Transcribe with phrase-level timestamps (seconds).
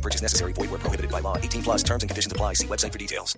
[0.00, 0.52] No purchase necessary.
[0.54, 1.36] Void where prohibited by law.
[1.36, 2.54] 18 plus terms and conditions apply.
[2.54, 3.36] See website for details.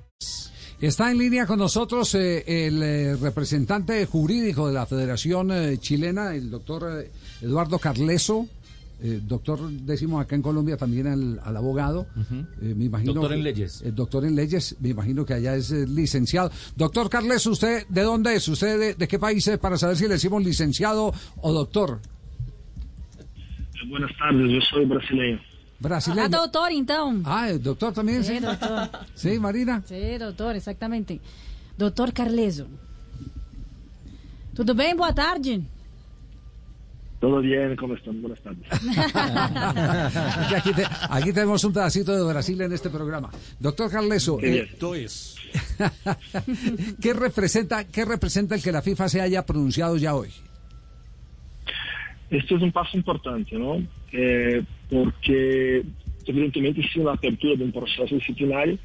[0.81, 6.35] Está en línea con nosotros eh, el eh, representante jurídico de la Federación eh, Chilena,
[6.35, 8.47] el doctor eh, Eduardo Carleso.
[9.01, 12.07] Eh, doctor, decimos acá en Colombia también al, al abogado.
[12.61, 13.83] Eh, me imagino, Doctor en leyes.
[13.83, 16.51] eh, doctor en leyes, me imagino que allá es eh, licenciado.
[16.77, 18.47] Doctor Carleso, ¿usted de dónde es?
[18.49, 22.01] ¿Usted de, de qué país es para saber si le decimos licenciado o doctor?
[23.89, 25.41] Buenas tardes, yo soy brasileño.
[25.83, 26.23] Brasileño.
[26.27, 27.23] Ah, doutor, então.
[27.25, 28.35] Ah, el doctor también, sí.
[28.35, 28.89] Sí, doutor.
[29.15, 29.83] Sí, Marina.
[29.85, 31.21] Sí, doutor, exatamente.
[31.77, 32.67] Doutor Carleso.
[34.55, 34.97] Tudo bem?
[34.97, 35.61] Boa tarde.
[37.21, 38.21] Todo bien, ¿cómo están?
[38.21, 38.67] Buenas tardes.
[40.57, 43.31] Aquí, te- aquí tenemos un pedacito de Brasil en este programa.
[43.61, 44.69] Doctor Carleso, Qué eh,
[47.01, 50.31] ¿qué, representa, ¿qué representa el que la FIFA se haya pronunciado ya hoy?
[52.29, 53.77] Este es un paso importante, ¿no?
[54.13, 55.83] Eh, porque
[56.27, 58.79] evidentemente sin la apertura de un proceso disciplinario,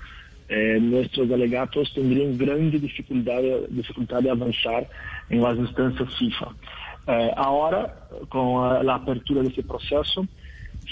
[0.50, 4.90] eh, nuestros delegados tendrían grande dificultad, dificultad de avanzar
[5.30, 6.56] en las instancias FIFA.
[7.08, 10.26] Eh, ahora, con la apertura de ese proceso,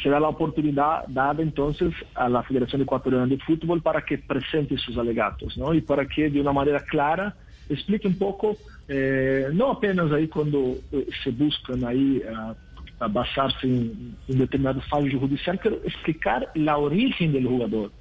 [0.02, 4.98] será la oportunidad dada entonces a la Federación Ecuatoriana de Fútbol para que presente sus
[4.98, 5.74] alegatos, ¿no?
[5.74, 7.36] Y para que de una manera clara
[7.70, 12.54] explique un poco, eh, no apenas ahí cuando eh, se buscan ahí ah,
[13.00, 17.92] a basarse en, determinados fallos judiciales, pero explicar la origen del jugador.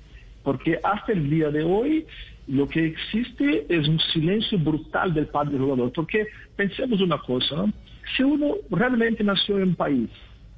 [0.43, 2.07] Porque hasta el día de hoy
[2.47, 5.93] lo que existe es un silencio brutal del padre del jugador.
[5.93, 7.65] Porque pensemos una cosa,
[8.17, 10.11] si uno realmente nació en un país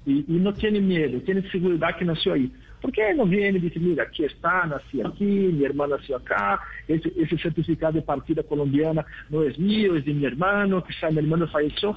[0.04, 3.62] y, y no tiene miedo, tiene seguridad que nació ahí, ¿por qué no viene y
[3.62, 8.42] dice, mira, aquí está, nací aquí, mi hermano nació acá, ese, ese certificado de partida
[8.42, 11.96] colombiana no es mío, es de mi hermano, quizá mi hermano falleció?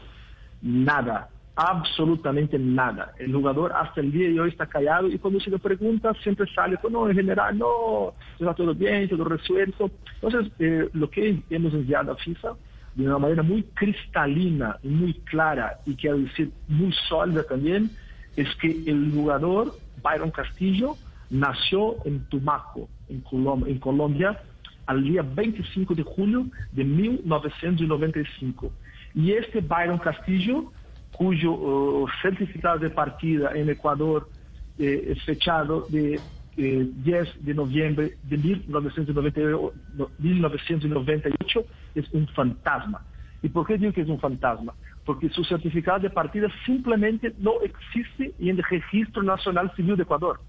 [0.62, 1.30] Nada,
[1.68, 3.14] absolutamente nada.
[3.20, 6.48] El jugador hasta el día de hoy está callado y cuando se le pregunta siempre
[6.56, 9.92] sale con, no, en general, no, está todo bien, todo resuelto.
[10.22, 12.54] Entonces, eh, lo que hemos enviado a FIFA
[12.96, 17.92] de una manera muy cristalina muy clara y quiero decir muy sólida también,
[18.38, 20.96] es que el jugador Byron Castillo
[21.30, 24.40] nació en Tumaco, en, Colom- en Colombia,
[24.86, 28.72] al día 25 de julio de 1995.
[29.14, 30.72] Y este Byron Castillo,
[31.12, 34.30] cuyo uh, certificado de partida en Ecuador
[34.78, 36.20] eh, es fechado de
[36.58, 41.66] eh, 10 de noviembre de 1998, no, 1998,
[41.96, 43.06] es un fantasma.
[43.42, 44.74] ¿Y por qué digo que es un fantasma?
[45.06, 50.40] Porque su certificado de partida simplemente no existe en el Registro Nacional Civil de Ecuador.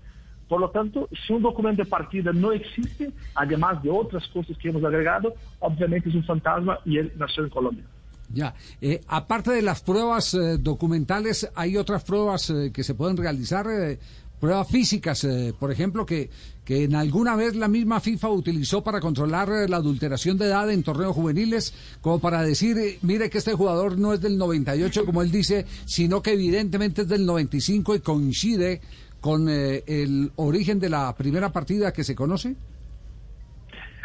[0.48, 4.68] Por lo tanto, si un documento de partida no existe, además de otras cosas que
[4.68, 7.84] hemos agregado, obviamente es un fantasma y él nació en Colombia.
[8.32, 13.16] Ya, eh, aparte de las pruebas eh, documentales, ¿hay otras pruebas eh, que se pueden
[13.16, 13.66] realizar?
[13.68, 13.98] eh,
[14.40, 15.26] pruebas físicas,
[15.58, 16.30] por ejemplo, que,
[16.64, 20.82] que en alguna vez la misma FIFA utilizó para controlar la adulteración de edad en
[20.82, 25.30] torneos juveniles, como para decir, mire que este jugador no es del 98, como él
[25.30, 28.80] dice, sino que evidentemente es del 95 y coincide
[29.20, 32.56] con el origen de la primera partida que se conoce?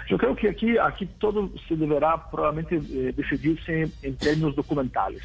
[0.07, 5.23] Yo creo que aquí, aquí todo se deberá probablemente eh, decidirse en términos documentales,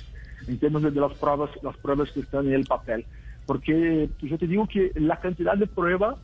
[0.48, 3.04] en términos de, de las pruebas, las pruebas que están en el papel.
[3.46, 6.16] Porque yo te digo que la cantidad de prueba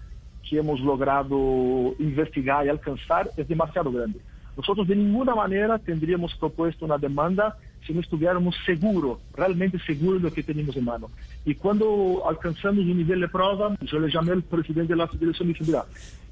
[0.49, 4.21] que hemos logrado investigar y alcanzar es demasiado grande.
[4.57, 7.57] Nosotros de ninguna manera tendríamos propuesto una demanda
[7.87, 11.11] si no estuviéramos seguros, realmente seguros de lo que tenemos en mano.
[11.45, 15.51] Y cuando alcanzamos un nivel de prueba, yo le llamé al presidente de la federación
[15.51, 15.55] y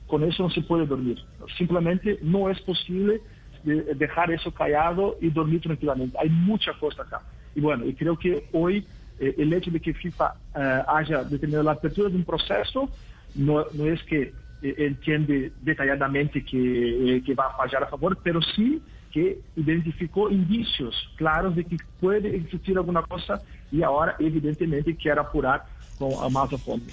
[0.07, 1.19] con eso no se puede dormir.
[1.57, 3.21] Simplemente no es posible
[3.62, 6.17] de- dejar eso callado y dormir tranquilamente.
[6.21, 7.23] Hay mucha cosa acá.
[7.55, 8.87] Y bueno, y creo que hoy
[9.19, 12.91] eh, el hecho de que FIFA eh, haya determinado la apertura de un proceso
[13.35, 18.41] no, es que eh, entiende detalladamente que, eh, que va a fallar a favor, pero
[18.43, 23.41] sí que identificó indicios claros de que puede existir alguna cosa
[23.71, 25.65] y ahora evidentemente quiere apurar
[25.97, 26.93] con a más a fondo.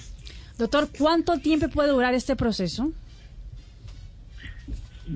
[0.62, 2.92] Doutor, quanto tempo puede durar este proceso?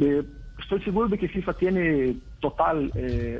[0.01, 0.25] Eh,
[0.59, 3.39] estoy seguro de que FIFA tiene total eh,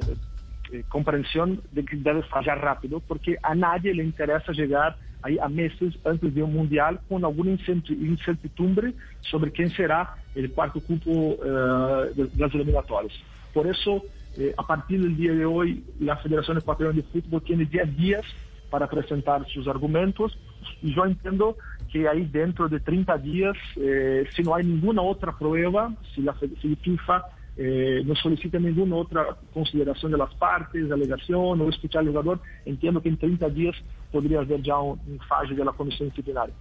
[0.71, 5.49] eh, comprensión de que debe fallar rápido, porque a nadie le interesa llegar ahí a
[5.49, 12.13] meses antes de un mundial con alguna incertidumbre sobre quién será el cuarto cupo eh,
[12.15, 13.15] de las eliminatorias.
[13.53, 14.05] Por eso,
[14.39, 18.23] eh, a partir del día de hoy, la Federación Ecuatoriana de Fútbol tiene 10 días
[18.71, 20.39] para presentar sus argumentos
[20.83, 21.57] y yo entiendo
[21.93, 26.35] que ahí dentro de 30 días, eh, si no hay ninguna otra prueba, si la
[26.39, 27.25] si FIFA
[27.57, 33.01] eh, no solicita ninguna otra consideración de las partes, alegación o escuchar al jugador, entiendo
[33.01, 33.77] que en 30 días
[34.13, 36.55] podría haber ya un, un fallo de la comisión disciplinaria.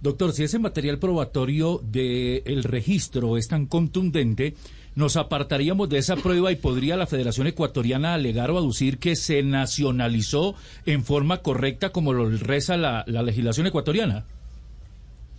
[0.00, 4.52] Doctor, si ese material probatorio del registro es tan contundente,
[4.96, 9.42] nos apartaríamos de esa prueba y podría la Federación Ecuatoriana alegar o aducir que se
[9.42, 10.54] nacionalizó
[10.86, 14.24] en forma correcta como lo reza la, la legislación ecuatoriana.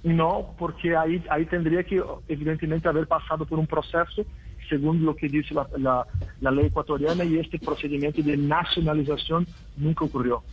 [0.04, 4.24] No, porque ahí, ahí tendría que evidentemente haber pasado por un proceso
[4.70, 6.06] según lo que dice la, la,
[6.42, 9.48] la, ley ecuatoriana y este procedimiento de nacionalización
[9.78, 10.44] nunca ocurrió.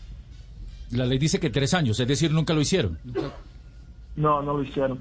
[0.91, 2.99] La ley dice que tres años, es decir, nunca lo hicieron.
[4.17, 4.99] No, no lo hicieron.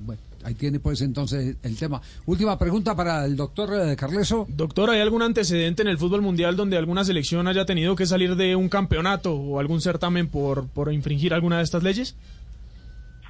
[0.00, 2.00] Bueno, ahí tiene pues entonces el tema.
[2.26, 4.46] Última pregunta para el doctor eh, Carleso.
[4.48, 8.36] Doctor, ¿hay algún antecedente en el fútbol mundial donde alguna selección haya tenido que salir
[8.36, 12.16] de un campeonato o algún certamen por, por infringir alguna de estas leyes?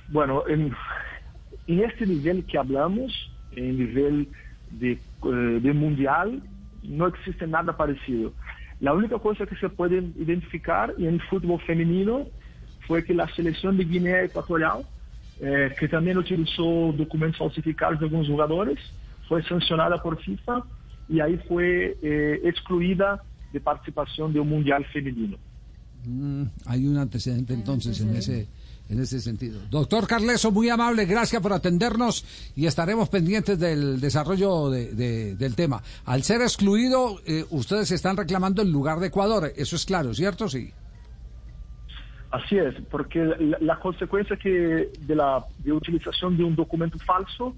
[0.08, 0.74] Bueno, en,
[1.66, 3.12] en este nivel que hablamos,
[3.56, 4.28] en nivel
[4.70, 5.00] de, eh,
[5.62, 6.42] de, mundial,
[6.82, 8.32] no existe nada parecido.
[8.80, 12.26] La única cosa que se puede identificar en el fútbol femenino
[12.86, 14.84] fue que la selección de Guinea Ecuatorial,
[15.44, 18.78] eh, que también utilizó documentos falsificados de algunos jugadores,
[19.28, 20.62] fue sancionada por FIFA
[21.08, 23.20] y ahí fue eh, excluida
[23.52, 25.36] de participación de un mundial femenino.
[26.04, 28.46] Mm, hay un antecedente entonces en ese
[28.88, 29.60] en ese sentido.
[29.70, 32.24] Doctor Carleso, muy amable, gracias por atendernos
[32.54, 35.82] y estaremos pendientes del desarrollo de, de, del tema.
[36.04, 40.48] Al ser excluido, eh, ustedes están reclamando el lugar de Ecuador, eso es claro, ¿cierto?
[40.48, 40.72] Sí.
[42.32, 43.22] Así es, porque
[43.60, 47.54] la, consecuencia que de la utilización de un documento falso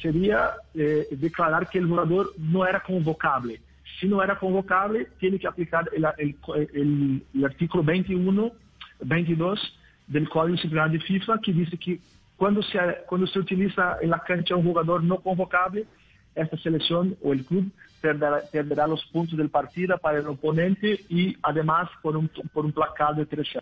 [0.00, 3.60] sería eh, declarar que el jugador no era convocable.
[4.00, 6.06] Si no era convocable, tiene que aplicar el,
[7.44, 8.50] artículo 21,
[9.00, 12.00] 22 del Código Disciplinario de FIFA, que dice que
[12.38, 15.84] cuando se, cuando se utiliza en la cancha un jugador no convocable,
[16.34, 21.90] esta selección o el club perderá, los puntos del partido para el oponente y además
[22.02, 22.74] por un, por un
[23.16, 23.58] de 3 sí.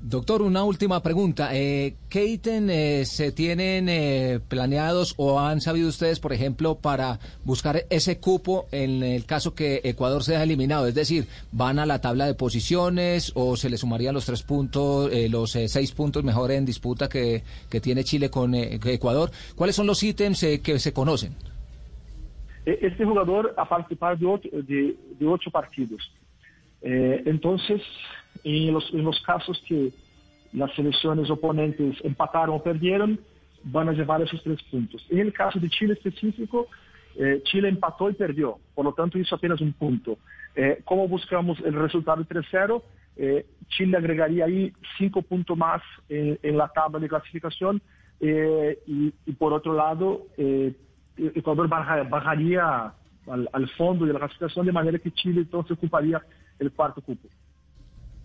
[0.00, 1.50] Doctor, una última pregunta.
[1.52, 7.18] Eh, ¿Qué ítem eh, se tienen eh, planeados o han sabido ustedes, por ejemplo, para
[7.44, 10.86] buscar ese cupo en el caso que Ecuador sea eliminado?
[10.86, 15.10] Es decir, ¿van a la tabla de posiciones o se le sumarían los tres puntos,
[15.12, 17.42] eh, los seis puntos mejor en disputa que,
[17.82, 19.32] tiene Chile con Ecuador?
[19.56, 21.34] ¿Cuáles son los ítems que se conocen?
[22.64, 26.12] Este jugador ha participado de ocho partidos.
[26.82, 27.82] entonces,
[28.44, 29.92] en los, en los casos que
[30.52, 33.20] las selecciones oponentes empataron o perdieron,
[33.64, 35.04] van a llevar esos tres puntos.
[35.10, 36.68] En el caso de Chile específico,
[37.16, 40.18] eh, Chile empató y perdió, por lo tanto hizo apenas un punto.
[40.54, 42.82] Eh, ¿Cómo buscamos el resultado 3-0?
[43.20, 47.82] Eh, Chile agregaría ahí cinco puntos más en, la tabla de clasificación
[48.20, 50.72] eh, y, por otro lado, eh,
[51.16, 52.92] Ecuador bajaría
[53.26, 56.22] al, fondo de la clasificación de manera que Chile entonces ocuparía
[56.60, 57.28] el cuarto cupo.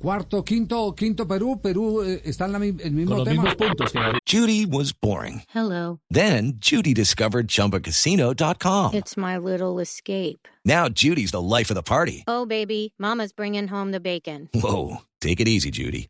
[0.03, 1.61] Cuarto, quinto, quinto Perú.
[1.61, 3.43] Perú eh, está en la, el mismo Con los tema.
[3.43, 3.93] mismos puntos.
[4.25, 5.43] Judy was boring.
[5.55, 6.01] Hello.
[6.09, 8.95] Then Judy discovered ChumbaCasino.com.
[8.95, 10.45] It's my little escape.
[10.65, 12.25] Now Judy's the life of the party.
[12.27, 14.49] Oh, baby, Mama's bringing home the bacon.
[14.53, 16.09] Whoa, take it easy, Judy.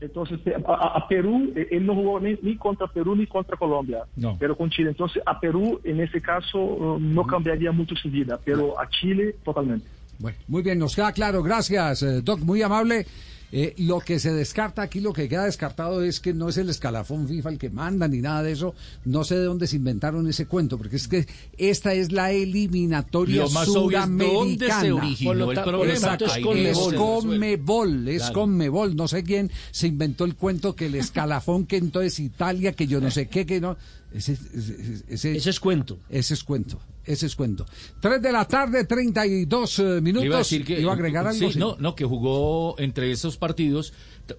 [0.00, 4.36] Entonces, a, a, Perú, él no jugó ni, ni, contra Perú ni contra Colombia, no.
[4.38, 4.90] pero con Chile.
[4.90, 9.86] Entonces, a Perú, en ese caso, no cambiaría mucho su vida, pero a Chile, totalmente.
[10.18, 11.42] Bueno, muy bien, nos queda claro.
[11.42, 13.06] Gracias, eh, Doc, muy amable.
[13.52, 16.70] Eh, lo que se descarta aquí, lo que queda descartado es que no es el
[16.70, 18.74] escalafón FIFA el que manda ni nada de eso.
[19.04, 21.26] No sé de dónde se inventaron ese cuento, porque es que
[21.58, 24.36] esta es la eliminatoria lo más sudamericana.
[24.38, 26.18] Obvio es dónde se originó el problema.
[26.20, 28.94] Es Conmebol, es Conmebol.
[28.94, 33.00] No sé quién se inventó el cuento que el escalafón, que entonces Italia, que yo
[33.00, 33.76] no sé qué, que no.
[34.12, 35.98] Ese, ese, ese- Ese es cuento.
[36.08, 36.80] ese es cuento.
[37.04, 37.64] Ese es cuento.
[38.00, 40.26] 3 de la tarde, 32 eh, minutos.
[40.26, 41.38] Iba a decir que ¿Iba a agregar algo?
[41.46, 41.58] sí, Sí.
[41.58, 43.92] no, no, que jugó entre esos partidos.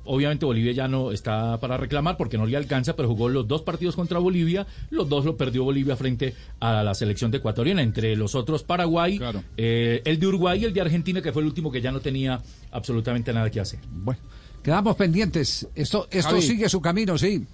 [0.05, 3.63] Obviamente Bolivia ya no está para reclamar porque no le alcanza, pero jugó los dos
[3.63, 4.67] partidos contra Bolivia.
[4.89, 7.81] Los dos lo perdió Bolivia frente a la selección de ecuatoriana.
[7.81, 9.43] Entre los otros Paraguay, Claro.
[9.57, 11.99] eh, el de Uruguay y el de Argentina, que fue el último que ya no
[11.99, 13.79] tenía absolutamente nada que hacer.
[13.91, 14.21] Bueno,
[14.63, 15.67] quedamos pendientes.
[15.75, 16.41] Esto, esto Javi.
[16.41, 17.45] sigue su camino, sí.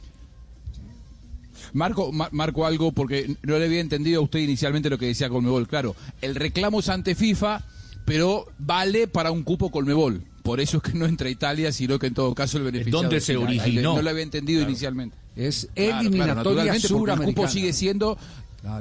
[1.73, 5.29] Marco, ma- marco algo porque no le había entendido a usted inicialmente lo que decía
[5.29, 5.67] Colmebol.
[5.67, 7.63] Claro, el reclamo es ante FIFA,
[8.05, 10.21] pero vale para un cupo Colmebol.
[10.43, 13.17] Por eso es que no entra Italia, sino que en todo caso el beneficiado ¿Dónde
[13.17, 13.95] es se originó?
[13.95, 15.15] No lo había entendido inicialmente.
[15.35, 16.33] Es Claro, claro, eliminatoria
[16.73, 18.17] naturalmente, porque el cupo sigue siendo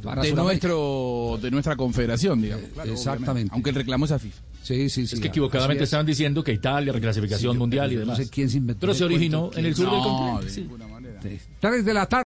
[0.02, 2.66] Para de nuestro de nuestra confederación, digamos.
[2.73, 3.31] Claro, Exactamente.
[3.31, 3.55] obviamente.
[3.55, 4.40] Aunque el reclamo es a FIFA.
[4.62, 5.14] Sí, sí, sí.
[5.16, 5.88] Es que equivocadamente es.
[5.88, 8.19] estaban diciendo que Italia, reclasificación Sí, mundial y demás.
[8.19, 10.45] No sé quién se inventó Pero se originó cuento, en el sur del No, continente.
[10.47, 10.61] de sí.
[10.62, 11.23] ninguna manera.
[11.23, 11.38] Sí.
[11.61, 12.25] 3 de la tarde.